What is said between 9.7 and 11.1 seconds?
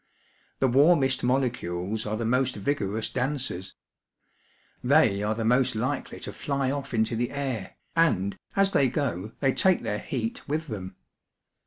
their heat with them.